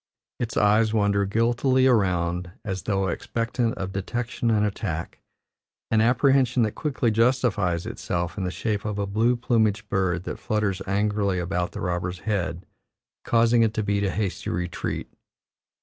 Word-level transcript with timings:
Its 0.39 0.57
eyes 0.57 0.95
wander 0.95 1.27
guiltily 1.27 1.85
around, 1.85 2.49
as 2.65 2.81
though 2.81 3.07
expectant 3.07 3.75
of 3.75 3.91
detection 3.91 4.49
and 4.49 4.65
attack 4.65 5.19
an 5.91 6.01
apprehension 6.01 6.63
that 6.63 6.71
quickly 6.71 7.11
justifies 7.11 7.85
itself 7.85 8.35
in 8.35 8.43
the 8.43 8.49
shape 8.49 8.83
of 8.83 8.97
a 8.97 9.05
blue 9.05 9.35
plumaged 9.35 9.87
bird 9.89 10.23
that 10.23 10.39
flutters 10.39 10.81
angrily 10.87 11.37
about 11.37 11.73
the 11.73 11.81
robber's 11.81 12.21
head, 12.21 12.65
causing 13.23 13.61
it 13.61 13.75
to 13.75 13.83
beat 13.83 14.03
a 14.03 14.09
hasty 14.09 14.49
retreat. 14.49 15.07